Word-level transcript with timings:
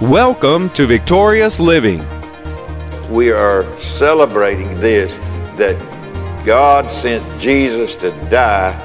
Welcome 0.00 0.70
to 0.70 0.86
Victorious 0.86 1.58
Living. 1.58 1.98
We 3.10 3.32
are 3.32 3.66
celebrating 3.80 4.72
this 4.76 5.18
that 5.56 5.76
God 6.46 6.88
sent 6.92 7.40
Jesus 7.40 7.96
to 7.96 8.12
die 8.30 8.78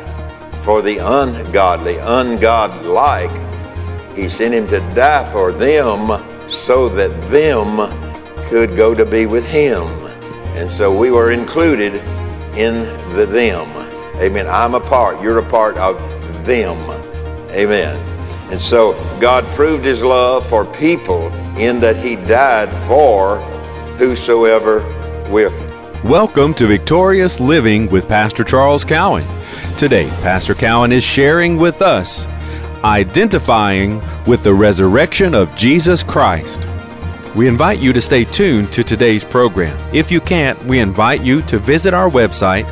for 0.63 0.81
the 0.81 0.97
ungodly, 0.97 1.97
ungodlike. 1.97 3.29
He 4.15 4.27
sent 4.27 4.55
him 4.55 4.65
to 4.69 4.79
die 4.95 5.31
for 5.31 5.51
them 5.51 6.19
so 6.49 6.89
that 6.89 7.11
them 7.29 7.77
could 8.47 8.75
go 8.75 8.95
to 8.95 9.05
be 9.05 9.27
with 9.27 9.45
him. 9.45 9.85
And 10.57 10.69
so 10.69 10.91
we 10.91 11.11
were 11.11 11.31
included 11.31 11.93
in 12.57 12.85
the 13.15 13.27
them. 13.27 13.69
Amen. 14.19 14.47
I'm 14.47 14.73
a 14.73 14.79
part, 14.79 15.21
you're 15.21 15.37
a 15.37 15.47
part 15.47 15.77
of 15.77 15.95
them. 16.43 16.75
Amen. 17.51 18.03
And 18.51 18.59
so 18.59 18.93
God 19.19 19.43
proved 19.55 19.83
his 19.83 20.03
love 20.03 20.45
for 20.45 20.65
people 20.65 21.27
in 21.57 21.79
that 21.79 21.97
he 21.97 22.15
died 22.15 22.71
for 22.87 23.39
whosoever 23.97 24.79
will. 25.29 25.51
Welcome 26.03 26.53
to 26.55 26.67
Victorious 26.67 27.39
Living 27.39 27.89
with 27.89 28.07
Pastor 28.07 28.43
Charles 28.43 28.83
Cowan. 28.83 29.25
Today, 29.77 30.07
Pastor 30.21 30.53
Cowan 30.53 30.91
is 30.91 31.03
sharing 31.03 31.57
with 31.57 31.81
us 31.81 32.27
identifying 32.83 34.01
with 34.25 34.43
the 34.43 34.53
resurrection 34.53 35.33
of 35.33 35.55
Jesus 35.55 36.03
Christ. 36.03 36.67
We 37.35 37.47
invite 37.47 37.79
you 37.79 37.93
to 37.93 38.01
stay 38.01 38.25
tuned 38.25 38.71
to 38.73 38.83
today's 38.83 39.23
program. 39.23 39.77
If 39.93 40.11
you 40.11 40.21
can't, 40.21 40.61
we 40.65 40.79
invite 40.79 41.21
you 41.23 41.41
to 41.43 41.57
visit 41.57 41.93
our 41.93 42.09
website 42.09 42.65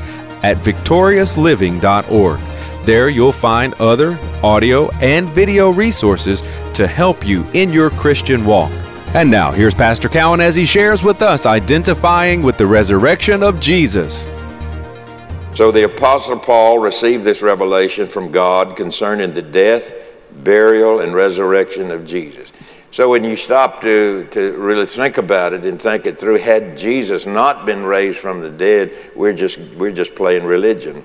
at 0.43 0.57
victoriousliving.org. 0.57 2.39
There 2.83 3.09
you'll 3.09 3.31
find 3.31 3.75
other 3.75 4.17
audio 4.41 4.89
and 5.01 5.29
video 5.29 5.69
resources 5.69 6.41
to 6.73 6.87
help 6.87 7.25
you 7.25 7.43
in 7.53 7.71
your 7.71 7.91
Christian 7.91 8.43
walk. 8.43 8.71
And 9.13 9.29
now, 9.29 9.51
here's 9.51 9.75
Pastor 9.75 10.09
Cowan 10.09 10.41
as 10.41 10.55
he 10.55 10.65
shares 10.65 11.03
with 11.03 11.21
us 11.21 11.45
identifying 11.45 12.41
with 12.41 12.57
the 12.57 12.65
resurrection 12.65 13.43
of 13.43 13.59
Jesus. 13.59 14.23
So 15.53 15.69
the 15.71 15.83
Apostle 15.83 16.39
Paul 16.39 16.79
received 16.79 17.23
this 17.23 17.43
revelation 17.43 18.07
from 18.07 18.31
God 18.31 18.75
concerning 18.75 19.35
the 19.35 19.41
death, 19.43 19.93
burial, 20.31 21.01
and 21.01 21.13
resurrection 21.13 21.91
of 21.91 22.07
Jesus. 22.07 22.51
So 22.89 23.09
when 23.09 23.23
you 23.23 23.35
stop 23.35 23.81
to, 23.81 24.27
to 24.31 24.53
really 24.53 24.87
think 24.87 25.17
about 25.17 25.53
it 25.53 25.65
and 25.65 25.79
think 25.79 26.07
it 26.07 26.17
through, 26.17 26.39
had 26.39 26.77
Jesus 26.77 27.27
not 27.27 27.65
been 27.65 27.83
raised 27.83 28.17
from 28.17 28.41
the 28.41 28.49
dead, 28.49 28.91
we're 29.15 29.33
just, 29.33 29.59
we're 29.77 29.91
just 29.91 30.15
playing 30.15 30.45
religion. 30.45 31.03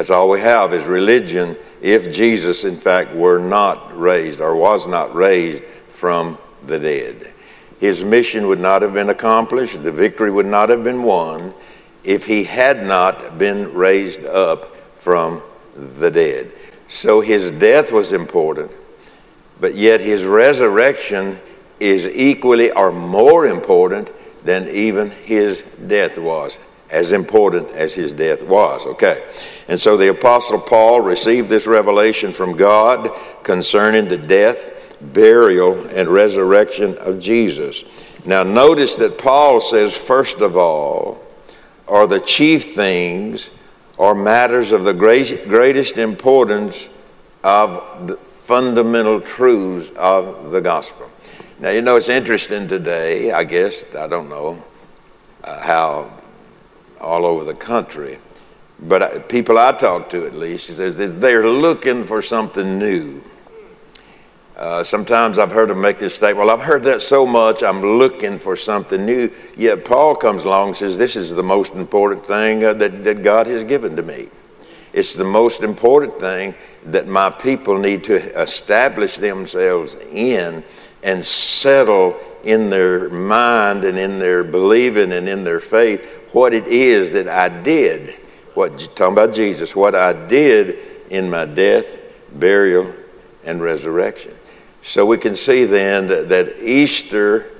That's 0.00 0.08
all 0.08 0.30
we 0.30 0.40
have 0.40 0.72
is 0.72 0.86
religion 0.86 1.58
if 1.82 2.10
Jesus, 2.10 2.64
in 2.64 2.78
fact, 2.78 3.14
were 3.14 3.38
not 3.38 3.94
raised 4.00 4.40
or 4.40 4.56
was 4.56 4.86
not 4.86 5.14
raised 5.14 5.62
from 5.90 6.38
the 6.64 6.78
dead. 6.78 7.34
His 7.80 8.02
mission 8.02 8.46
would 8.46 8.60
not 8.60 8.80
have 8.80 8.94
been 8.94 9.10
accomplished, 9.10 9.82
the 9.82 9.92
victory 9.92 10.30
would 10.30 10.46
not 10.46 10.70
have 10.70 10.82
been 10.82 11.02
won 11.02 11.52
if 12.02 12.24
he 12.24 12.44
had 12.44 12.82
not 12.82 13.36
been 13.36 13.74
raised 13.74 14.24
up 14.24 14.74
from 14.96 15.42
the 15.76 16.10
dead. 16.10 16.50
So 16.88 17.20
his 17.20 17.50
death 17.50 17.92
was 17.92 18.12
important, 18.12 18.70
but 19.60 19.74
yet 19.74 20.00
his 20.00 20.24
resurrection 20.24 21.38
is 21.78 22.06
equally 22.06 22.72
or 22.72 22.90
more 22.90 23.44
important 23.44 24.08
than 24.46 24.66
even 24.70 25.10
his 25.10 25.62
death 25.86 26.16
was 26.16 26.58
as 26.90 27.12
important 27.12 27.70
as 27.70 27.94
his 27.94 28.12
death 28.12 28.42
was. 28.42 28.84
Okay. 28.86 29.22
And 29.68 29.80
so 29.80 29.96
the 29.96 30.08
Apostle 30.08 30.58
Paul 30.58 31.00
received 31.00 31.48
this 31.48 31.66
revelation 31.66 32.32
from 32.32 32.56
God 32.56 33.10
concerning 33.42 34.08
the 34.08 34.16
death, 34.16 34.96
burial, 35.00 35.86
and 35.88 36.08
resurrection 36.08 36.98
of 36.98 37.20
Jesus. 37.20 37.84
Now, 38.24 38.42
notice 38.42 38.96
that 38.96 39.18
Paul 39.18 39.60
says, 39.60 39.96
first 39.96 40.38
of 40.38 40.56
all, 40.56 41.24
are 41.88 42.06
the 42.06 42.20
chief 42.20 42.74
things 42.74 43.50
or 43.96 44.14
matters 44.14 44.72
of 44.72 44.84
the 44.84 44.94
great, 44.94 45.46
greatest 45.48 45.96
importance 45.98 46.88
of 47.44 48.06
the 48.06 48.16
fundamental 48.16 49.20
truths 49.20 49.90
of 49.96 50.50
the 50.50 50.60
gospel. 50.60 51.10
Now, 51.58 51.70
you 51.70 51.82
know, 51.82 51.96
it's 51.96 52.08
interesting 52.08 52.66
today, 52.66 53.30
I 53.30 53.44
guess, 53.44 53.84
I 53.94 54.06
don't 54.06 54.28
know 54.28 54.62
uh, 55.44 55.60
how 55.60 56.19
all 57.00 57.24
over 57.24 57.44
the 57.44 57.54
country. 57.54 58.18
But 58.82 59.28
people 59.28 59.58
I 59.58 59.72
talk 59.72 60.10
to, 60.10 60.26
at 60.26 60.34
least, 60.34 60.66
says 60.66 60.96
they're 61.16 61.48
looking 61.48 62.04
for 62.04 62.22
something 62.22 62.78
new. 62.78 63.22
Uh, 64.56 64.84
sometimes 64.84 65.38
I've 65.38 65.52
heard 65.52 65.70
them 65.70 65.80
make 65.80 65.98
this 65.98 66.14
statement. 66.14 66.46
Well, 66.46 66.50
I've 66.50 66.64
heard 66.64 66.84
that 66.84 67.00
so 67.00 67.24
much, 67.24 67.62
I'm 67.62 67.80
looking 67.80 68.38
for 68.38 68.56
something 68.56 69.06
new. 69.06 69.32
Yet 69.56 69.86
Paul 69.86 70.14
comes 70.14 70.44
along 70.44 70.68
and 70.68 70.76
says, 70.76 70.98
This 70.98 71.16
is 71.16 71.34
the 71.34 71.42
most 71.42 71.72
important 71.72 72.26
thing 72.26 72.62
uh, 72.62 72.74
that, 72.74 73.04
that 73.04 73.22
God 73.22 73.46
has 73.46 73.64
given 73.64 73.96
to 73.96 74.02
me. 74.02 74.28
It's 74.92 75.14
the 75.14 75.24
most 75.24 75.62
important 75.62 76.18
thing 76.20 76.54
that 76.86 77.06
my 77.06 77.30
people 77.30 77.78
need 77.78 78.04
to 78.04 78.16
establish 78.38 79.16
themselves 79.16 79.94
in 80.12 80.64
and 81.02 81.24
settle 81.24 82.18
in 82.44 82.68
their 82.68 83.08
mind 83.08 83.84
and 83.84 83.98
in 83.98 84.18
their 84.18 84.42
believing 84.42 85.12
and 85.12 85.28
in 85.28 85.44
their 85.44 85.60
faith 85.60 86.19
what 86.32 86.54
it 86.54 86.66
is 86.66 87.12
that 87.12 87.28
I 87.28 87.48
did. 87.48 88.16
What 88.54 88.78
talking 88.96 89.12
about 89.12 89.34
Jesus? 89.34 89.74
What 89.74 89.94
I 89.94 90.12
did 90.26 90.78
in 91.10 91.30
my 91.30 91.44
death, 91.44 91.96
burial, 92.32 92.92
and 93.44 93.60
resurrection. 93.60 94.34
So 94.82 95.04
we 95.04 95.18
can 95.18 95.34
see 95.34 95.64
then 95.64 96.06
that, 96.06 96.28
that 96.30 96.58
Easter 96.58 97.50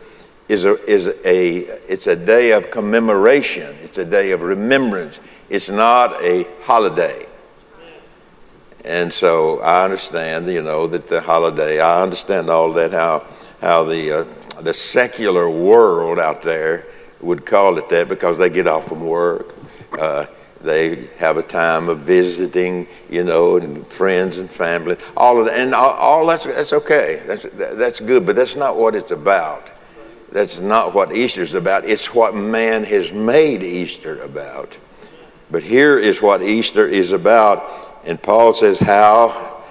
is 0.49 0.65
a, 0.65 0.83
is 0.91 1.09
a 1.25 1.59
it's 1.89 2.07
a 2.07 2.17
day 2.17 2.53
of 2.53 2.71
commemoration. 2.71 3.77
It's 3.83 3.99
a 3.99 4.05
day 4.05 4.33
of 4.33 4.43
remembrance. 4.43 5.21
It's 5.49 5.69
not 5.69 6.23
a 6.23 6.47
holiday. 6.63 7.27
And 8.85 9.13
so 9.13 9.61
I 9.61 9.85
understand, 9.85 10.49
you 10.49 10.63
know, 10.63 10.87
that 10.87 11.09
the 11.09 11.21
holiday. 11.21 11.81
I 11.81 12.03
understand 12.03 12.49
all 12.49 12.73
that 12.73 12.93
how 12.93 13.27
how 13.61 13.85
the 13.85 14.21
uh, 14.21 14.25
the 14.61 14.75
secular 14.75 15.49
world 15.49 16.19
out 16.19 16.43
there 16.43 16.87
would 17.21 17.45
call 17.45 17.79
it 17.79 17.89
that 17.89 18.09
because 18.09 18.39
they 18.39 18.51
get 18.51 18.67
off 18.67 18.89
from 18.89 19.07
work. 19.07 19.55
Uh, 19.99 20.27
they 20.61 21.07
have 21.17 21.39
a 21.39 21.43
time 21.43 21.89
of 21.89 22.01
visiting, 22.01 22.87
you 23.09 23.25
know, 23.25 23.57
and 23.57 23.87
friends 23.87 24.39
and 24.39 24.51
family, 24.51 24.97
all 25.17 25.39
of 25.41 25.47
that, 25.47 25.59
and 25.59 25.75
all, 25.75 25.93
all 25.93 26.27
that's 26.27 26.45
that's 26.45 26.73
okay. 26.73 27.23
That's 27.27 27.47
that's 27.53 28.01
good, 28.01 28.27
but 28.27 28.37
that's 28.37 28.57
not 28.57 28.77
what 28.77 28.95
it's 28.95 29.11
about. 29.11 29.71
That's 30.33 30.59
not 30.61 30.95
what 30.95 31.15
Easter's 31.15 31.55
about. 31.55 31.85
It's 31.85 32.15
what 32.15 32.37
man 32.37 32.85
has 32.85 33.13
made 33.13 33.63
Easter 33.63 34.21
about. 34.21 34.77
But 35.51 35.63
here 35.63 35.99
is 35.99 36.23
what 36.23 36.43
Easter 36.43 36.87
is 36.87 37.13
about, 37.13 38.03
and 38.05 38.23
Paul 38.23 38.53
says 38.53 38.79
how 38.79 39.63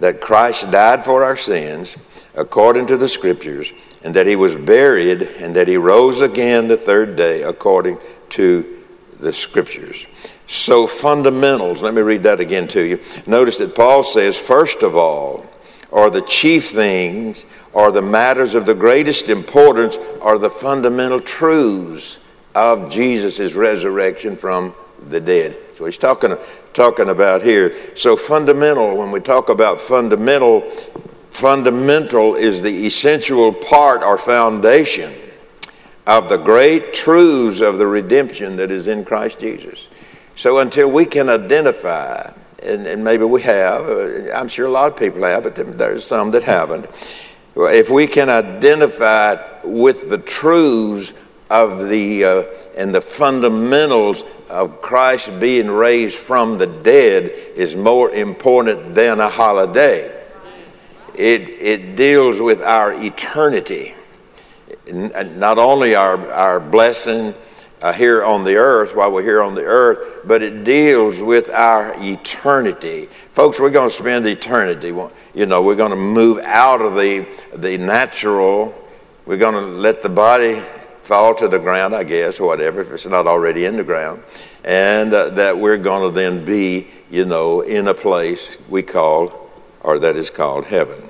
that 0.00 0.20
Christ 0.20 0.70
died 0.70 1.04
for 1.04 1.22
our 1.22 1.36
sins 1.36 1.96
according 2.34 2.86
to 2.88 2.96
the 2.96 3.08
Scriptures 3.08 3.72
and 4.04 4.14
that 4.14 4.26
he 4.26 4.36
was 4.36 4.54
buried, 4.54 5.22
and 5.22 5.56
that 5.56 5.66
he 5.66 5.78
rose 5.78 6.20
again 6.20 6.68
the 6.68 6.76
third 6.76 7.16
day, 7.16 7.42
according 7.42 7.98
to 8.30 8.82
the 9.18 9.32
scriptures. 9.32 10.06
So, 10.46 10.86
fundamentals, 10.86 11.80
let 11.80 11.94
me 11.94 12.02
read 12.02 12.22
that 12.24 12.38
again 12.38 12.68
to 12.68 12.82
you. 12.82 13.00
Notice 13.26 13.56
that 13.58 13.74
Paul 13.74 14.02
says, 14.02 14.36
first 14.36 14.82
of 14.82 14.94
all, 14.94 15.46
are 15.90 16.10
the 16.10 16.20
chief 16.20 16.68
things, 16.68 17.46
are 17.74 17.90
the 17.90 18.02
matters 18.02 18.54
of 18.54 18.66
the 18.66 18.74
greatest 18.74 19.28
importance, 19.28 19.96
are 20.20 20.38
the 20.38 20.50
fundamental 20.50 21.20
truths 21.20 22.18
of 22.54 22.90
Jesus' 22.90 23.54
resurrection 23.54 24.36
from 24.36 24.74
the 25.08 25.20
dead. 25.20 25.56
So 25.76 25.86
he's 25.86 25.98
talking, 25.98 26.36
talking 26.72 27.08
about 27.08 27.42
here. 27.42 27.74
So, 27.96 28.16
fundamental, 28.16 28.96
when 28.96 29.10
we 29.10 29.20
talk 29.20 29.48
about 29.48 29.80
fundamental, 29.80 30.70
fundamental 31.34 32.36
is 32.36 32.62
the 32.62 32.86
essential 32.86 33.52
part 33.52 34.02
or 34.02 34.16
foundation 34.16 35.12
of 36.06 36.28
the 36.28 36.36
great 36.36 36.94
truths 36.94 37.60
of 37.60 37.78
the 37.78 37.86
redemption 37.86 38.54
that 38.56 38.70
is 38.70 38.86
in 38.86 39.04
Christ 39.04 39.40
Jesus. 39.40 39.88
So 40.36 40.58
until 40.58 40.90
we 40.90 41.04
can 41.04 41.28
identify, 41.28 42.32
and, 42.62 42.86
and 42.86 43.02
maybe 43.02 43.24
we 43.24 43.42
have, 43.42 43.88
uh, 43.88 44.32
I'm 44.32 44.46
sure 44.46 44.66
a 44.66 44.70
lot 44.70 44.92
of 44.92 44.96
people 44.96 45.24
have, 45.24 45.42
but 45.42 45.56
there's 45.56 46.06
some 46.06 46.30
that 46.30 46.44
haven't. 46.44 46.86
If 47.56 47.90
we 47.90 48.06
can 48.06 48.28
identify 48.28 49.36
with 49.64 50.10
the 50.10 50.18
truths 50.18 51.12
of 51.50 51.88
the 51.88 52.24
uh, 52.24 52.42
and 52.76 52.94
the 52.94 53.00
fundamentals 53.00 54.22
of 54.48 54.80
Christ 54.80 55.40
being 55.40 55.68
raised 55.68 56.16
from 56.16 56.58
the 56.58 56.66
dead 56.66 57.24
is 57.56 57.74
more 57.74 58.10
important 58.10 58.94
than 58.94 59.18
a 59.18 59.28
holiday 59.28 60.13
it, 61.14 61.48
it 61.48 61.96
deals 61.96 62.40
with 62.40 62.62
our 62.62 62.92
eternity. 62.92 63.94
Not 64.92 65.58
only 65.58 65.94
our, 65.94 66.30
our 66.32 66.60
blessing, 66.60 67.34
uh, 67.84 67.92
here 67.92 68.24
on 68.24 68.44
the 68.44 68.56
earth 68.56 68.96
while 68.96 69.12
we're 69.12 69.22
here 69.22 69.42
on 69.42 69.54
the 69.54 69.62
earth, 69.62 70.22
but 70.24 70.42
it 70.42 70.64
deals 70.64 71.20
with 71.20 71.50
our 71.50 71.94
eternity. 71.98 73.10
Folks, 73.32 73.60
we're 73.60 73.68
going 73.68 73.90
to 73.90 73.94
spend 73.94 74.26
eternity. 74.26 74.88
You 75.34 75.44
know, 75.44 75.60
we're 75.60 75.74
going 75.74 75.90
to 75.90 75.96
move 75.96 76.38
out 76.38 76.80
of 76.80 76.94
the, 76.94 77.26
the 77.52 77.76
natural. 77.76 78.74
We're 79.26 79.36
going 79.36 79.52
to 79.52 79.60
let 79.60 80.00
the 80.00 80.08
body 80.08 80.62
fall 81.02 81.34
to 81.34 81.46
the 81.46 81.58
ground, 81.58 81.94
I 81.94 82.04
guess, 82.04 82.40
or 82.40 82.46
whatever, 82.46 82.80
if 82.80 82.90
it's 82.90 83.04
not 83.04 83.26
already 83.26 83.66
in 83.66 83.76
the 83.76 83.84
ground. 83.84 84.22
And 84.64 85.12
uh, 85.12 85.28
that 85.30 85.58
we're 85.58 85.76
going 85.76 86.08
to 86.08 86.14
then 86.18 86.42
be, 86.46 86.88
you 87.10 87.26
know, 87.26 87.60
in 87.60 87.86
a 87.86 87.94
place 87.94 88.56
we 88.70 88.82
call, 88.82 89.50
or 89.82 89.98
that 89.98 90.16
is 90.16 90.30
called 90.30 90.64
heaven. 90.64 91.03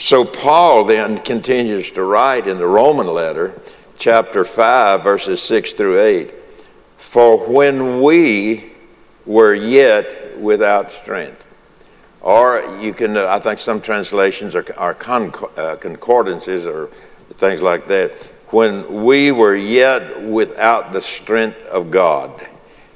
So 0.00 0.24
Paul 0.24 0.84
then 0.84 1.18
continues 1.18 1.90
to 1.90 2.02
write 2.02 2.48
in 2.48 2.56
the 2.56 2.66
Roman 2.66 3.06
letter 3.06 3.60
chapter 3.98 4.46
5, 4.46 5.02
verses 5.02 5.42
6 5.42 5.74
through 5.74 6.00
8. 6.00 6.34
For 6.96 7.46
when 7.46 8.00
we 8.00 8.72
were 9.26 9.52
yet 9.52 10.40
without 10.40 10.90
strength, 10.90 11.44
or 12.22 12.78
you 12.80 12.94
can, 12.94 13.14
I 13.18 13.38
think 13.40 13.60
some 13.60 13.82
translations 13.82 14.54
are, 14.54 14.64
are 14.78 14.96
uh, 15.58 15.76
concordances 15.76 16.66
or 16.66 16.86
things 17.32 17.60
like 17.60 17.86
that. 17.88 18.24
When 18.48 19.04
we 19.04 19.32
were 19.32 19.54
yet 19.54 20.22
without 20.22 20.94
the 20.94 21.02
strength 21.02 21.62
of 21.66 21.90
God. 21.90 22.48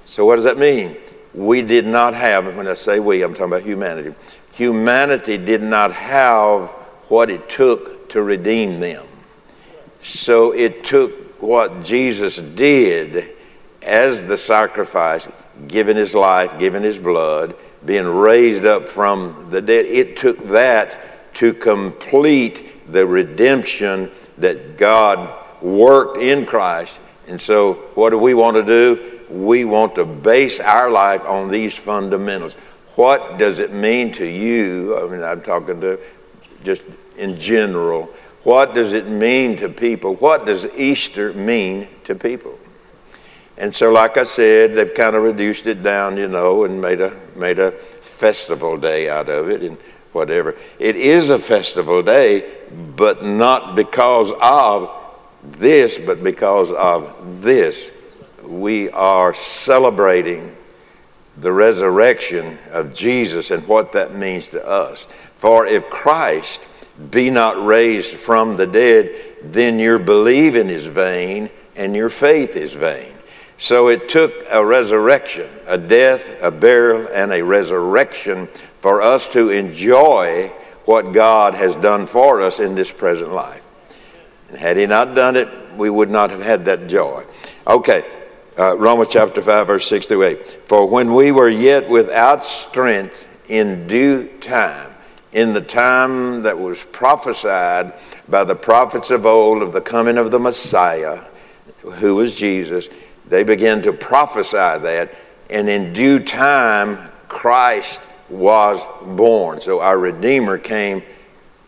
So, 0.06 0.24
what 0.24 0.36
does 0.36 0.44
that 0.44 0.56
mean? 0.56 0.96
We 1.34 1.60
did 1.60 1.86
not 1.86 2.14
have, 2.14 2.56
when 2.56 2.66
I 2.66 2.74
say 2.74 2.98
we, 2.98 3.22
I'm 3.22 3.34
talking 3.34 3.52
about 3.52 3.62
humanity. 3.62 4.14
Humanity 4.52 5.36
did 5.36 5.62
not 5.62 5.92
have 5.92 6.70
what 7.08 7.30
it 7.30 7.48
took 7.48 8.08
to 8.10 8.22
redeem 8.22 8.80
them. 8.80 9.06
So 10.02 10.52
it 10.52 10.84
took 10.84 11.42
what 11.42 11.84
Jesus 11.84 12.36
did 12.36 13.30
as 13.82 14.24
the 14.24 14.36
sacrifice, 14.36 15.28
giving 15.68 15.96
his 15.96 16.14
life, 16.14 16.58
giving 16.58 16.82
his 16.82 16.98
blood, 16.98 17.54
being 17.84 18.06
raised 18.06 18.64
up 18.64 18.88
from 18.88 19.48
the 19.50 19.60
dead. 19.60 19.86
It 19.86 20.16
took 20.16 20.48
that 20.48 21.34
to 21.34 21.52
complete 21.52 22.92
the 22.92 23.06
redemption 23.06 24.10
that 24.38 24.78
God 24.78 25.62
worked 25.62 26.18
in 26.18 26.46
Christ. 26.46 26.98
And 27.26 27.40
so, 27.40 27.74
what 27.94 28.10
do 28.10 28.18
we 28.18 28.34
want 28.34 28.56
to 28.56 28.64
do? 28.64 29.20
We 29.30 29.64
want 29.64 29.94
to 29.96 30.04
base 30.04 30.60
our 30.60 30.90
life 30.90 31.24
on 31.24 31.50
these 31.50 31.76
fundamentals. 31.76 32.54
What 32.94 33.38
does 33.38 33.58
it 33.58 33.72
mean 33.72 34.12
to 34.12 34.26
you? 34.26 34.98
I 34.98 35.10
mean, 35.10 35.22
I'm 35.22 35.42
talking 35.42 35.80
to 35.80 35.98
just 36.64 36.82
in 37.16 37.38
general 37.38 38.12
what 38.44 38.74
does 38.74 38.92
it 38.92 39.08
mean 39.08 39.56
to 39.56 39.70
people? 39.70 40.14
What 40.16 40.44
does 40.44 40.66
Easter 40.76 41.32
mean 41.32 41.88
to 42.04 42.14
people? 42.14 42.58
And 43.56 43.74
so, 43.74 43.90
like 43.90 44.18
I 44.18 44.24
said, 44.24 44.74
they've 44.74 44.92
kind 44.92 45.16
of 45.16 45.22
reduced 45.22 45.66
it 45.66 45.82
down, 45.82 46.18
you 46.18 46.28
know, 46.28 46.64
and 46.64 46.80
made 46.80 47.00
a, 47.00 47.18
made 47.34 47.58
a 47.58 47.72
festival 47.72 48.76
day 48.76 49.08
out 49.08 49.30
of 49.30 49.48
it 49.48 49.62
and 49.62 49.78
whatever. 50.12 50.56
It 50.78 50.96
is 50.96 51.30
a 51.30 51.38
festival 51.38 52.02
day, 52.02 52.44
but 52.96 53.24
not 53.24 53.74
because 53.76 54.30
of 54.40 54.90
this, 55.42 55.98
but 55.98 56.22
because 56.22 56.70
of 56.70 57.42
this. 57.42 57.90
We 58.42 58.90
are 58.90 59.32
celebrating 59.32 60.54
the 61.36 61.52
resurrection 61.52 62.58
of 62.70 62.94
Jesus 62.94 63.50
and 63.50 63.66
what 63.66 63.92
that 63.92 64.14
means 64.14 64.48
to 64.48 64.66
us. 64.66 65.06
For 65.36 65.66
if 65.66 65.88
Christ 65.90 66.66
be 67.10 67.30
not 67.30 67.64
raised 67.64 68.14
from 68.14 68.56
the 68.56 68.66
dead, 68.66 69.10
then 69.42 69.78
your 69.78 69.98
believing 69.98 70.68
is 70.68 70.86
vain 70.86 71.50
and 71.76 71.94
your 71.94 72.08
faith 72.08 72.56
is 72.56 72.72
vain. 72.72 73.14
So 73.58 73.88
it 73.88 74.08
took 74.08 74.32
a 74.50 74.64
resurrection, 74.64 75.48
a 75.66 75.78
death, 75.78 76.36
a 76.42 76.50
burial, 76.50 77.08
and 77.12 77.32
a 77.32 77.42
resurrection 77.42 78.48
for 78.80 79.00
us 79.00 79.28
to 79.28 79.50
enjoy 79.50 80.52
what 80.84 81.12
God 81.12 81.54
has 81.54 81.74
done 81.76 82.06
for 82.06 82.42
us 82.42 82.60
in 82.60 82.74
this 82.74 82.92
present 82.92 83.32
life. 83.32 83.70
And 84.48 84.58
had 84.58 84.76
He 84.76 84.86
not 84.86 85.14
done 85.14 85.36
it, 85.36 85.48
we 85.76 85.88
would 85.88 86.10
not 86.10 86.30
have 86.30 86.42
had 86.42 86.66
that 86.66 86.86
joy. 86.88 87.24
Okay, 87.66 88.04
uh, 88.58 88.76
Romans 88.78 89.08
chapter 89.10 89.42
5, 89.42 89.66
verse 89.66 89.86
6 89.88 90.06
through 90.06 90.22
8. 90.22 90.68
For 90.68 90.86
when 90.86 91.14
we 91.14 91.32
were 91.32 91.48
yet 91.48 91.88
without 91.88 92.44
strength, 92.44 93.26
in 93.48 93.86
due 93.86 94.28
time, 94.38 94.92
in 95.32 95.52
the 95.52 95.60
time 95.60 96.42
that 96.42 96.58
was 96.58 96.84
prophesied 96.84 97.92
by 98.28 98.44
the 98.44 98.54
prophets 98.54 99.10
of 99.10 99.26
old 99.26 99.62
of 99.62 99.72
the 99.72 99.80
coming 99.80 100.16
of 100.16 100.30
the 100.30 100.38
Messiah, 100.38 101.24
who 101.82 102.16
was 102.16 102.34
Jesus. 102.34 102.88
They 103.28 103.42
began 103.42 103.82
to 103.82 103.92
prophesy 103.92 104.56
that, 104.56 105.14
and 105.50 105.68
in 105.68 105.92
due 105.92 106.20
time, 106.20 107.10
Christ 107.28 108.00
was 108.28 108.86
born. 109.16 109.60
So 109.60 109.80
our 109.80 109.98
Redeemer 109.98 110.58
came 110.58 111.02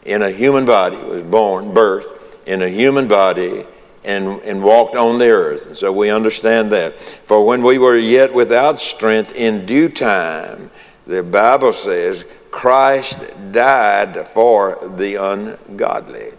in 0.04 0.22
a 0.22 0.30
human 0.30 0.64
body, 0.64 0.96
was 0.96 1.22
born, 1.22 1.74
birth, 1.74 2.06
in 2.46 2.62
a 2.62 2.68
human 2.68 3.08
body, 3.08 3.66
and, 4.06 4.40
and 4.42 4.62
walked 4.62 4.96
on 4.96 5.18
the 5.18 5.28
earth. 5.28 5.66
And 5.66 5.76
so 5.76 5.92
we 5.92 6.08
understand 6.10 6.70
that. 6.72 6.98
For 6.98 7.44
when 7.44 7.62
we 7.62 7.78
were 7.78 7.96
yet 7.96 8.32
without 8.32 8.78
strength, 8.80 9.34
in 9.34 9.66
due 9.66 9.88
time, 9.88 10.70
the 11.06 11.22
Bible 11.22 11.72
says, 11.72 12.24
Christ 12.50 13.18
died 13.52 14.26
for 14.28 14.78
the 14.96 15.16
ungodly. 15.16 16.32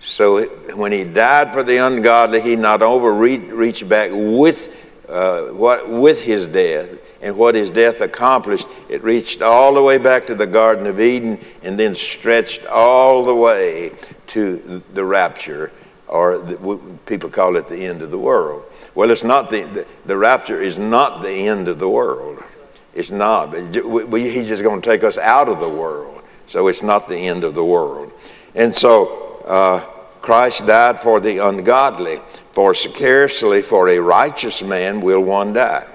So 0.00 0.44
when 0.74 0.92
he 0.92 1.04
died 1.04 1.52
for 1.52 1.62
the 1.62 1.76
ungodly, 1.76 2.40
he 2.40 2.56
not 2.56 2.82
only 2.82 3.38
reached 3.38 3.88
back 3.88 4.10
with 4.12 4.74
uh, 5.08 5.42
what 5.48 5.88
with 5.88 6.22
his 6.22 6.46
death 6.46 6.90
and 7.20 7.36
what 7.36 7.54
his 7.54 7.70
death 7.70 8.00
accomplished. 8.00 8.66
It 8.88 9.02
reached 9.02 9.42
all 9.42 9.74
the 9.74 9.82
way 9.82 9.98
back 9.98 10.26
to 10.26 10.34
the 10.34 10.46
Garden 10.46 10.86
of 10.86 11.00
Eden 11.00 11.38
and 11.62 11.78
then 11.78 11.94
stretched 11.94 12.64
all 12.66 13.24
the 13.24 13.34
way 13.34 13.92
to 14.28 14.82
the 14.92 15.04
rapture, 15.04 15.72
or 16.14 16.38
the, 16.38 16.80
people 17.06 17.28
call 17.28 17.56
it 17.56 17.68
the 17.68 17.84
end 17.84 18.00
of 18.00 18.12
the 18.12 18.18
world. 18.18 18.62
Well, 18.94 19.10
it's 19.10 19.24
not 19.24 19.50
the, 19.50 19.62
the, 19.62 19.86
the 20.06 20.16
rapture 20.16 20.60
is 20.60 20.78
not 20.78 21.22
the 21.22 21.48
end 21.48 21.66
of 21.66 21.80
the 21.80 21.88
world. 21.88 22.40
It's 22.94 23.10
not. 23.10 23.52
he's 23.52 24.46
just 24.46 24.62
going 24.62 24.80
to 24.80 24.88
take 24.88 25.02
us 25.02 25.18
out 25.18 25.48
of 25.48 25.58
the 25.58 25.68
world. 25.68 26.22
So 26.46 26.68
it's 26.68 26.82
not 26.82 27.08
the 27.08 27.16
end 27.16 27.42
of 27.42 27.54
the 27.54 27.64
world. 27.64 28.12
And 28.54 28.72
so 28.72 29.40
uh, 29.44 29.80
Christ 30.20 30.66
died 30.66 31.00
for 31.00 31.18
the 31.18 31.38
ungodly, 31.38 32.20
for 32.52 32.74
scarcely 32.74 33.60
for 33.62 33.88
a 33.88 33.98
righteous 33.98 34.62
man 34.62 35.00
will 35.00 35.20
one 35.20 35.52
die. 35.52 35.88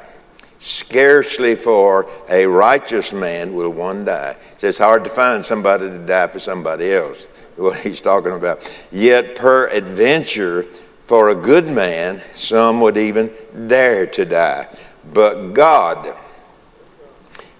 Scarcely 0.60 1.56
for 1.56 2.10
a 2.28 2.46
righteous 2.46 3.14
man 3.14 3.54
will 3.54 3.70
one 3.70 4.04
die. 4.04 4.36
It's 4.60 4.80
hard 4.80 5.06
to 5.06 5.10
find 5.10 5.46
somebody 5.46 5.88
to 5.88 6.00
die 6.00 6.28
for 6.28 6.40
somebody 6.40 6.92
else, 6.92 7.28
what 7.60 7.80
he's 7.80 8.02
talking 8.02 8.32
about. 8.32 8.68
Yet, 8.92 9.36
per 9.36 9.68
adventure, 9.68 10.64
for 11.06 11.30
a 11.30 11.36
good 11.36 11.68
man, 11.68 12.22
some 12.34 12.82
would 12.82 12.98
even 12.98 13.32
dare 13.68 14.06
to 14.08 14.26
die. 14.26 14.68
But 15.14 15.54
God, 15.54 16.16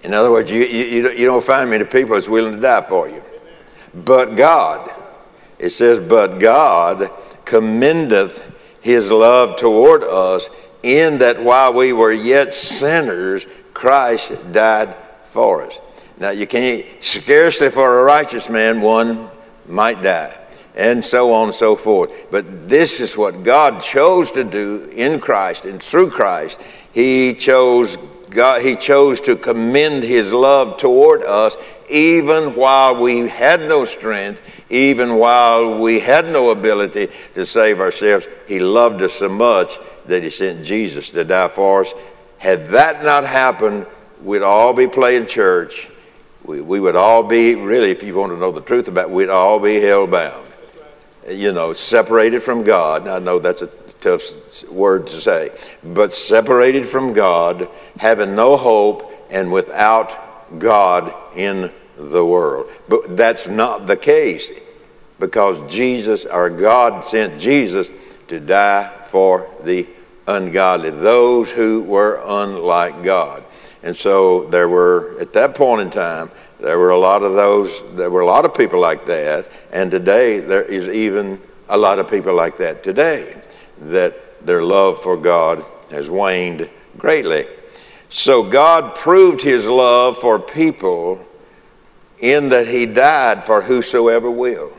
in 0.02 0.14
other 0.14 0.30
words, 0.30 0.50
you, 0.50 0.62
you, 0.62 1.10
you 1.10 1.24
don't 1.26 1.44
find 1.44 1.68
many 1.68 1.84
people 1.84 2.14
that's 2.14 2.28
willing 2.28 2.54
to 2.54 2.60
die 2.60 2.82
for 2.82 3.08
you. 3.08 3.22
But 3.92 4.36
God, 4.36 4.90
it 5.58 5.70
says, 5.70 5.98
but 5.98 6.38
God 6.38 7.10
commendeth 7.44 8.50
his 8.80 9.10
love 9.10 9.56
toward 9.56 10.02
us 10.04 10.48
in 10.82 11.18
that 11.18 11.42
while 11.42 11.74
we 11.74 11.92
were 11.92 12.12
yet 12.12 12.54
sinners, 12.54 13.44
Christ 13.74 14.32
died 14.52 14.94
for 15.24 15.62
us. 15.62 15.78
Now, 16.18 16.30
you 16.30 16.46
can't, 16.46 16.86
scarcely 17.00 17.70
for 17.70 18.00
a 18.00 18.04
righteous 18.04 18.48
man, 18.48 18.80
one 18.80 19.30
might 19.70 20.02
die, 20.02 20.36
and 20.74 21.04
so 21.04 21.32
on 21.32 21.48
and 21.48 21.54
so 21.54 21.76
forth. 21.76 22.10
But 22.30 22.68
this 22.68 23.00
is 23.00 23.16
what 23.16 23.42
God 23.42 23.82
chose 23.82 24.30
to 24.32 24.44
do 24.44 24.90
in 24.94 25.20
Christ 25.20 25.64
and 25.64 25.82
through 25.82 26.10
Christ. 26.10 26.62
He 26.92 27.34
chose 27.34 27.96
God, 28.30 28.62
He 28.62 28.76
chose 28.76 29.20
to 29.22 29.36
commend 29.36 30.04
His 30.04 30.32
love 30.32 30.78
toward 30.78 31.22
us 31.24 31.56
even 31.90 32.54
while 32.54 32.94
we 32.94 33.28
had 33.28 33.60
no 33.62 33.84
strength, 33.84 34.40
even 34.70 35.16
while 35.16 35.78
we 35.78 35.98
had 35.98 36.26
no 36.26 36.50
ability 36.50 37.08
to 37.34 37.44
save 37.44 37.80
ourselves. 37.80 38.28
He 38.46 38.60
loved 38.60 39.02
us 39.02 39.14
so 39.14 39.28
much 39.28 39.76
that 40.06 40.22
He 40.22 40.30
sent 40.30 40.64
Jesus 40.64 41.10
to 41.10 41.24
die 41.24 41.48
for 41.48 41.82
us. 41.82 41.92
Had 42.38 42.68
that 42.68 43.02
not 43.02 43.24
happened, 43.24 43.86
we'd 44.22 44.42
all 44.42 44.72
be 44.72 44.86
playing 44.86 45.26
church. 45.26 45.90
We, 46.44 46.60
we 46.60 46.80
would 46.80 46.96
all 46.96 47.22
be, 47.22 47.54
really, 47.54 47.90
if 47.90 48.02
you 48.02 48.16
want 48.16 48.32
to 48.32 48.38
know 48.38 48.52
the 48.52 48.60
truth 48.60 48.88
about 48.88 49.04
it, 49.04 49.10
we'd 49.10 49.28
all 49.28 49.58
be 49.58 49.80
hell 49.80 50.06
bound. 50.06 50.46
You 51.28 51.52
know, 51.52 51.72
separated 51.72 52.42
from 52.42 52.64
God. 52.64 53.06
I 53.06 53.18
know 53.18 53.38
that's 53.38 53.62
a 53.62 53.66
tough 54.00 54.22
word 54.70 55.06
to 55.08 55.20
say, 55.20 55.50
but 55.84 56.12
separated 56.12 56.86
from 56.86 57.12
God, 57.12 57.68
having 57.98 58.34
no 58.34 58.56
hope, 58.56 59.12
and 59.30 59.52
without 59.52 60.58
God 60.58 61.14
in 61.36 61.70
the 61.96 62.24
world. 62.24 62.70
But 62.88 63.16
that's 63.16 63.46
not 63.46 63.86
the 63.86 63.96
case 63.96 64.50
because 65.18 65.70
Jesus, 65.72 66.26
our 66.26 66.50
God, 66.50 67.04
sent 67.04 67.40
Jesus 67.40 67.90
to 68.28 68.40
die 68.40 68.90
for 69.06 69.48
the 69.62 69.86
ungodly, 70.26 70.90
those 70.90 71.50
who 71.50 71.82
were 71.82 72.22
unlike 72.24 73.02
God. 73.02 73.44
And 73.82 73.96
so 73.96 74.44
there 74.46 74.68
were, 74.68 75.18
at 75.20 75.32
that 75.32 75.54
point 75.54 75.80
in 75.80 75.90
time, 75.90 76.30
there 76.58 76.78
were 76.78 76.90
a 76.90 76.98
lot 76.98 77.22
of 77.22 77.34
those, 77.34 77.82
there 77.94 78.10
were 78.10 78.20
a 78.20 78.26
lot 78.26 78.44
of 78.44 78.54
people 78.54 78.78
like 78.78 79.06
that. 79.06 79.50
And 79.72 79.90
today, 79.90 80.40
there 80.40 80.62
is 80.62 80.88
even 80.88 81.40
a 81.68 81.78
lot 81.78 81.98
of 81.98 82.10
people 82.10 82.34
like 82.34 82.58
that 82.58 82.82
today, 82.84 83.40
that 83.80 84.44
their 84.46 84.62
love 84.62 85.00
for 85.02 85.16
God 85.16 85.64
has 85.90 86.10
waned 86.10 86.68
greatly. 86.98 87.46
So 88.10 88.42
God 88.42 88.94
proved 88.96 89.40
his 89.40 89.66
love 89.66 90.18
for 90.18 90.38
people 90.38 91.24
in 92.18 92.50
that 92.50 92.68
he 92.68 92.84
died 92.84 93.44
for 93.44 93.62
whosoever 93.62 94.30
will. 94.30 94.72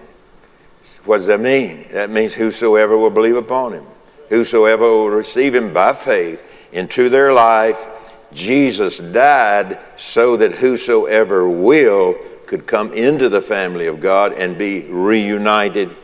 What 1.06 1.18
does 1.18 1.28
that 1.28 1.40
mean? 1.40 1.88
That 1.92 2.12
means 2.12 2.36
whosoever 2.36 2.96
will 2.96 3.10
believe 3.10 3.36
upon 3.36 3.74
him, 3.74 3.86
whosoever 4.30 4.84
will 4.84 5.10
receive 5.10 5.56
him 5.56 5.74
by 5.74 5.94
faith 5.94 6.44
into 6.72 7.10
their 7.10 7.34
life 7.34 7.88
Jesus 8.34 8.98
died 8.98 9.80
so 9.98 10.38
that 10.38 10.54
whosoever 10.54 11.48
will 11.48 12.16
could 12.46 12.68
come 12.68 12.94
into 12.94 13.30
the 13.30 13.42
family 13.42 13.88
of 13.88 14.00
God 14.00 14.34
and 14.34 14.58
be 14.58 14.82
reunited 14.84 15.96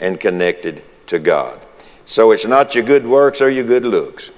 and 0.00 0.18
connected 0.18 0.82
to 1.06 1.18
God. 1.18 1.60
So 2.04 2.32
it's 2.32 2.46
not 2.46 2.74
your 2.74 2.84
good 2.84 3.06
works 3.06 3.40
or 3.40 3.48
your 3.48 3.64
good 3.64 3.84
looks. 3.84 4.30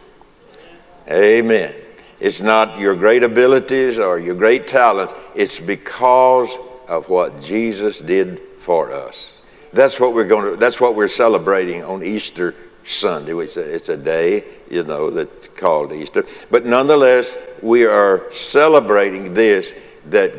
Amen. 1.10 1.74
It's 2.20 2.40
not 2.40 2.78
your 2.78 2.94
great 2.94 3.22
abilities 3.22 3.98
or 3.98 4.18
your 4.18 4.34
great 4.34 4.66
talents. 4.66 5.12
It's 5.34 5.58
because 5.58 6.54
of 6.88 7.08
what 7.08 7.42
Jesus 7.42 7.98
did 7.98 8.40
for 8.56 8.92
us. 8.92 9.32
That's 9.72 9.98
what 9.98 10.14
we're 10.14 10.28
going 10.28 10.52
to 10.52 10.56
that's 10.56 10.80
what 10.80 10.94
we're 10.94 11.08
celebrating 11.08 11.82
on 11.82 12.02
Easter 12.04 12.54
Sunday. 12.84 13.32
It's 13.36 13.56
a, 13.56 13.74
it's 13.74 13.88
a 13.88 13.96
day, 13.96 14.44
you 14.70 14.84
know, 14.84 15.10
that's 15.10 15.48
called 15.48 15.92
Easter. 15.92 16.24
But 16.50 16.66
nonetheless, 16.66 17.36
we 17.62 17.84
are 17.84 18.30
celebrating 18.32 19.34
this 19.34 19.74
that 20.10 20.32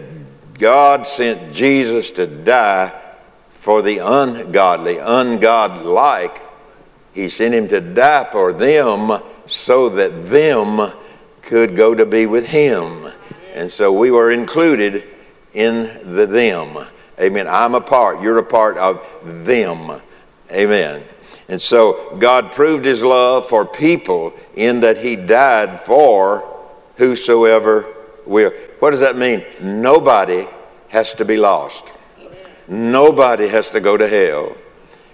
God 0.53 1.07
sent 1.07 1.53
Jesus 1.53 2.11
to 2.11 2.27
die 2.27 2.93
for 3.51 3.81
the 3.81 3.97
ungodly, 3.97 4.95
ungodlike. 4.95 6.39
He 7.13 7.29
sent 7.29 7.53
him 7.53 7.67
to 7.69 7.81
die 7.81 8.25
for 8.25 8.53
them 8.53 9.21
so 9.47 9.89
that 9.89 10.27
them 10.29 10.91
could 11.41 11.75
go 11.75 11.95
to 11.95 12.05
be 12.05 12.25
with 12.25 12.47
him. 12.47 13.07
And 13.53 13.71
so 13.71 13.91
we 13.91 14.11
were 14.11 14.31
included 14.31 15.03
in 15.53 16.15
the 16.15 16.25
them. 16.25 16.87
Amen. 17.19 17.47
I'm 17.47 17.75
a 17.75 17.81
part, 17.81 18.21
you're 18.21 18.37
a 18.37 18.43
part 18.43 18.77
of 18.77 19.01
them. 19.23 20.01
Amen. 20.51 21.03
And 21.47 21.61
so 21.61 22.15
God 22.17 22.51
proved 22.51 22.85
his 22.85 23.03
love 23.03 23.47
for 23.47 23.65
people 23.65 24.33
in 24.55 24.81
that 24.81 24.97
he 24.97 25.15
died 25.15 25.79
for 25.79 26.43
whosoever 26.97 27.85
will. 28.25 28.51
What 28.79 28.91
does 28.91 29.01
that 29.01 29.17
mean? 29.17 29.45
Nobody 29.61 30.47
has 30.89 31.13
to 31.15 31.25
be 31.25 31.37
lost. 31.37 31.83
Nobody 32.67 33.47
has 33.47 33.69
to 33.71 33.79
go 33.79 33.95
to 33.95 34.07
hell. 34.07 34.55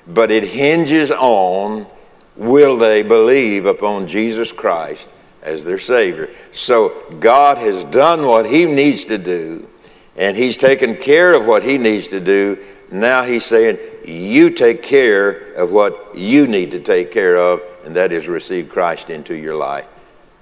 But 0.07 0.31
it 0.31 0.43
hinges 0.43 1.11
on 1.11 1.87
will 2.35 2.77
they 2.77 3.03
believe 3.03 3.65
upon 3.65 4.07
Jesus 4.07 4.51
Christ 4.51 5.09
as 5.41 5.65
their 5.65 5.79
Savior. 5.79 6.29
So 6.51 7.15
God 7.19 7.57
has 7.57 7.83
done 7.85 8.25
what 8.25 8.49
He 8.49 8.65
needs 8.65 9.05
to 9.05 9.17
do, 9.17 9.67
and 10.15 10.37
He's 10.37 10.57
taken 10.57 10.95
care 10.95 11.33
of 11.33 11.45
what 11.45 11.63
He 11.63 11.77
needs 11.77 12.07
to 12.09 12.19
do. 12.19 12.57
Now 12.91 13.23
He's 13.23 13.45
saying, 13.45 13.79
you 14.05 14.49
take 14.49 14.81
care 14.81 15.53
of 15.53 15.71
what 15.71 16.15
you 16.15 16.47
need 16.47 16.71
to 16.71 16.79
take 16.79 17.11
care 17.11 17.37
of, 17.37 17.61
and 17.85 17.95
that 17.95 18.11
is 18.11 18.27
receive 18.27 18.69
Christ 18.69 19.09
into 19.09 19.35
your 19.35 19.55
life 19.55 19.87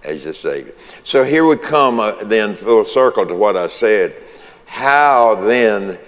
as 0.03 0.23
the 0.23 0.33
Savior. 0.33 0.73
So 1.03 1.23
here 1.23 1.45
we 1.45 1.57
come 1.57 1.99
uh, 1.99 2.23
then 2.23 2.55
full 2.55 2.85
circle 2.85 3.25
to 3.25 3.35
what 3.35 3.57
I 3.57 3.67
said. 3.67 4.21
How 4.65 5.35
then 5.35 5.99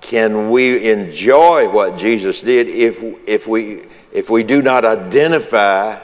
can 0.00 0.50
we 0.50 0.90
enjoy 0.90 1.70
what 1.70 1.96
Jesus 1.96 2.42
did 2.42 2.68
if, 2.68 3.00
if, 3.26 3.46
we, 3.46 3.84
if 4.12 4.28
we 4.28 4.42
do 4.42 4.60
not 4.60 4.84
identify 4.84 5.98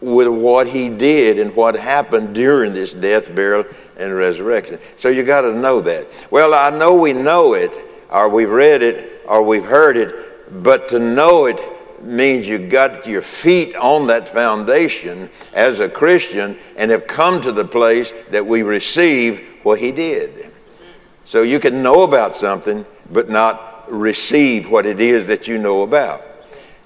with 0.00 0.28
what 0.28 0.66
he 0.66 0.88
did 0.88 1.38
and 1.38 1.54
what 1.54 1.74
happened 1.76 2.34
during 2.34 2.72
this 2.72 2.92
death, 2.92 3.34
burial, 3.34 3.64
and 3.96 4.14
resurrection? 4.14 4.78
So 4.96 5.08
you 5.08 5.22
got 5.22 5.42
to 5.42 5.52
know 5.52 5.80
that. 5.82 6.08
Well, 6.30 6.54
I 6.54 6.76
know 6.76 6.94
we 6.94 7.12
know 7.12 7.54
it, 7.54 7.72
or 8.10 8.28
we've 8.28 8.50
read 8.50 8.82
it, 8.82 9.13
or 9.26 9.42
we've 9.42 9.64
heard 9.64 9.96
it, 9.96 10.62
but 10.62 10.88
to 10.90 10.98
know 10.98 11.46
it 11.46 11.60
means 12.02 12.46
you 12.46 12.58
got 12.58 13.06
your 13.06 13.22
feet 13.22 13.74
on 13.76 14.06
that 14.08 14.28
foundation 14.28 15.30
as 15.52 15.80
a 15.80 15.88
Christian 15.88 16.56
and 16.76 16.90
have 16.90 17.06
come 17.06 17.40
to 17.42 17.52
the 17.52 17.64
place 17.64 18.12
that 18.30 18.46
we 18.46 18.62
receive 18.62 19.40
what 19.62 19.80
he 19.80 19.90
did. 19.92 20.52
So 21.24 21.42
you 21.42 21.58
can 21.58 21.82
know 21.82 22.02
about 22.02 22.36
something, 22.36 22.84
but 23.10 23.30
not 23.30 23.90
receive 23.90 24.70
what 24.70 24.86
it 24.86 25.00
is 25.00 25.26
that 25.28 25.48
you 25.48 25.58
know 25.58 25.82
about. 25.82 26.22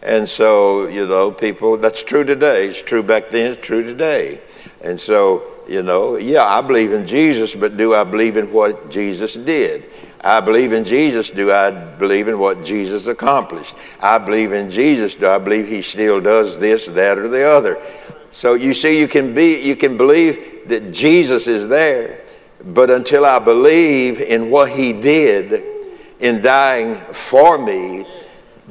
And 0.02 0.28
so, 0.28 0.87
you 0.87 1.07
know, 1.07 1.33
people, 1.33 1.76
that's 1.76 2.02
true 2.02 2.23
today. 2.23 2.68
It's 2.68 2.80
true 2.80 3.02
back 3.02 3.30
then, 3.30 3.52
it's 3.52 3.66
true 3.66 3.83
today. 3.83 4.40
And 4.80 5.00
so, 5.00 5.42
you 5.68 5.82
know, 5.82 6.16
yeah, 6.16 6.44
I 6.44 6.60
believe 6.62 6.92
in 6.92 7.06
Jesus, 7.06 7.54
but 7.54 7.76
do 7.76 7.94
I 7.94 8.04
believe 8.04 8.37
in 8.37 8.52
what 8.52 8.90
Jesus 8.90 9.34
did? 9.34 9.84
I 10.20 10.40
believe 10.40 10.72
in 10.72 10.84
Jesus. 10.84 11.30
Do 11.30 11.52
I 11.52 11.70
believe 11.70 12.28
in 12.28 12.38
what 12.38 12.64
Jesus 12.64 13.06
accomplished? 13.06 13.75
I 14.00 14.18
believe 14.18 14.52
in 14.52 14.70
Jesus. 14.70 15.14
Do 15.14 15.28
I 15.28 15.38
believe 15.38 15.68
he 15.68 15.82
still 15.82 16.20
does 16.20 16.58
this, 16.58 16.87
that, 16.87 17.18
or 17.18 17.28
the 17.28 17.44
other? 17.44 17.80
So 18.30 18.54
you 18.54 18.75
see, 18.75 18.98
you 18.98 19.08
can 19.08 19.34
be, 19.34 19.60
you 19.60 19.76
can 19.76 19.96
believe 19.96 20.68
that 20.68 20.92
Jesus 20.92 21.46
is 21.46 21.68
there, 21.68 22.25
but 22.62 22.90
until 22.90 23.25
I 23.25 23.38
believe 23.38 24.20
in 24.20 24.50
what 24.50 24.70
he 24.70 24.92
did 24.92 25.64
in 26.20 26.40
dying 26.40 26.96
for 27.12 27.58
me, 27.58 28.06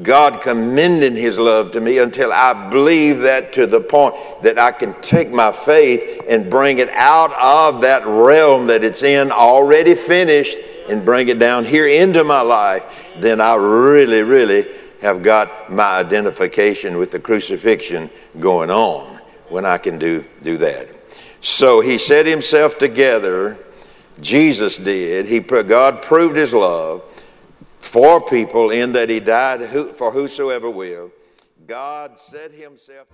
God 0.01 0.41
commending 0.41 1.15
his 1.15 1.39
love 1.39 1.71
to 1.71 1.81
me 1.81 1.97
until 1.97 2.31
I 2.31 2.69
believe 2.69 3.19
that 3.19 3.53
to 3.53 3.65
the 3.65 3.79
point 3.79 4.13
that 4.43 4.59
I 4.59 4.71
can 4.71 4.93
take 5.01 5.31
my 5.31 5.51
faith 5.51 6.21
and 6.29 6.51
bring 6.51 6.77
it 6.77 6.89
out 6.91 7.33
of 7.33 7.81
that 7.81 8.05
realm 8.05 8.67
that 8.67 8.83
it's 8.83 9.01
in 9.01 9.31
already 9.31 9.95
finished 9.95 10.57
and 10.87 11.03
bring 11.03 11.29
it 11.29 11.39
down 11.39 11.65
here 11.65 11.87
into 11.87 12.23
my 12.23 12.41
life, 12.41 12.83
then 13.19 13.41
I 13.41 13.55
really, 13.55 14.21
really 14.21 14.67
have 15.01 15.23
got 15.23 15.71
my 15.71 15.97
identification 15.97 16.97
with 16.97 17.11
the 17.11 17.19
crucifixion 17.19 18.11
going 18.39 18.69
on 18.69 19.19
when 19.49 19.65
I 19.65 19.79
can 19.79 19.97
do, 19.97 20.25
do 20.43 20.57
that. 20.57 20.89
So 21.41 21.81
he 21.81 21.97
set 21.97 22.25
himself 22.27 22.77
together. 22.77 23.57
Jesus 24.21 24.77
did. 24.77 25.25
He, 25.25 25.39
God 25.39 26.01
proved 26.03 26.35
his 26.35 26.53
love 26.53 27.03
for 27.87 28.21
people 28.21 28.71
in 28.71 28.91
that 28.91 29.09
he 29.09 29.19
died 29.19 29.65
for 29.95 30.11
whosoever 30.11 30.69
will. 30.69 31.11
God 31.65 32.19
set 32.19 32.51
himself. 32.51 33.07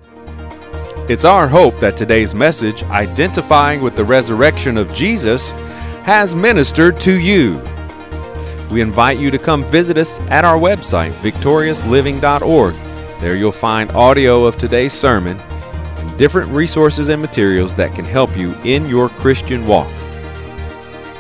It's 1.10 1.26
our 1.26 1.48
hope 1.48 1.78
that 1.80 1.96
today's 1.96 2.34
message, 2.34 2.84
identifying 2.84 3.82
with 3.82 3.96
the 3.96 4.04
resurrection 4.04 4.78
of 4.78 4.94
Jesus, 4.94 5.52
has 6.04 6.34
ministered 6.34 7.00
to 7.02 7.20
you. 7.20 7.62
We 8.72 8.82
invite 8.82 9.20
you 9.20 9.30
to 9.32 9.38
come 9.38 9.64
visit 9.64 9.98
us 9.98 10.18
at 10.30 10.46
our 10.46 10.58
website, 10.58 11.12
victoriousliving.org. 11.22 12.76
There 13.20 13.36
you'll 13.36 13.52
find 13.52 13.92
audio 13.92 14.46
of 14.46 14.56
today's 14.58 14.94
sermon 14.94 15.38
and 15.40 16.18
different 16.18 16.50
resources 16.50 17.10
and 17.10 17.22
materials 17.22 17.76
that 17.76 17.94
can 17.94 18.06
help 18.06 18.36
you 18.36 18.54
in 18.64 18.88
your 18.88 19.10
Christian 19.10 19.66
walk. 19.68 19.92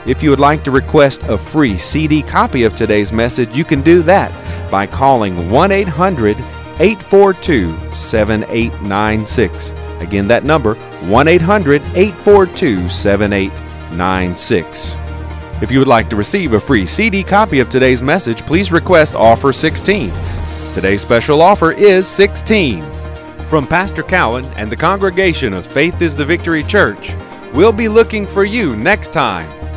If 0.05 0.21
you 0.21 0.31
would 0.31 0.39
like 0.39 0.65
to 0.65 0.71
request 0.71 1.23
a 1.23 1.37
free 1.37 1.77
CD 1.77 2.21
copy 2.21 2.63
of 2.63 2.75
today's 2.75 3.13
message, 3.13 3.55
you 3.55 3.63
can 3.63 3.81
do 3.81 4.01
that 4.01 4.29
by 4.69 4.85
calling 4.85 5.49
1 5.49 5.71
800 5.71 6.35
842 6.79 7.69
7896. 7.95 9.69
Again, 10.01 10.27
that 10.27 10.43
number 10.43 10.75
1 10.75 11.27
800 11.29 11.81
842 11.95 12.89
7896. 12.89 14.95
If 15.61 15.71
you 15.71 15.79
would 15.79 15.87
like 15.87 16.09
to 16.09 16.17
receive 16.17 16.51
a 16.51 16.59
free 16.59 16.85
CD 16.85 17.23
copy 17.23 17.61
of 17.61 17.69
today's 17.69 18.01
message, 18.01 18.45
please 18.45 18.73
request 18.73 19.15
offer 19.15 19.53
16. 19.53 20.11
Today's 20.73 21.01
special 21.01 21.41
offer 21.41 21.71
is 21.71 22.05
16. 22.07 22.83
From 23.47 23.65
Pastor 23.65 24.03
Cowan 24.03 24.43
and 24.57 24.69
the 24.69 24.75
congregation 24.75 25.53
of 25.53 25.65
Faith 25.65 26.01
is 26.01 26.17
the 26.17 26.25
Victory 26.25 26.63
Church, 26.63 27.13
we'll 27.53 27.71
be 27.71 27.87
looking 27.87 28.27
for 28.27 28.43
you 28.43 28.75
next 28.75 29.13
time 29.13 29.62